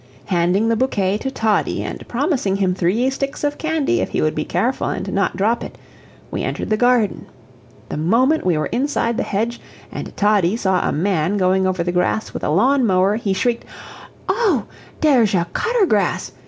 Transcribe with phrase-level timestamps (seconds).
[0.25, 4.33] Handing the bouquet to Toddie, and promising him three sticks of candy if he would
[4.33, 5.77] be careful and not drop it,
[6.31, 7.27] we entered the garden.
[7.89, 9.61] The moment we were inside the hedge
[9.91, 13.65] and Toddie saw a man going over the lawn with a lawn mower, he shrieked:
[14.27, 14.65] "Oh,
[15.01, 16.31] deresh a cutter grass!"